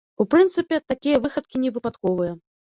[0.23, 2.37] У прынцыпе, такія выхадкі не выпадковыя.